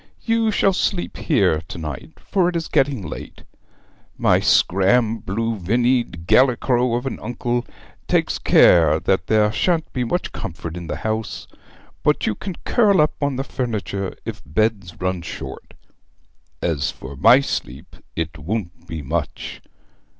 [0.23, 3.43] You shall sleep here to night, for it is getting late.
[4.17, 7.67] My scram blue vinnied gallicrow of an uncle
[8.07, 11.47] takes care that there shan't be much comfort in the house,
[12.01, 15.75] but you can curl up on the furniture if beds run short.
[16.63, 19.61] As for my sleep, it won't be much.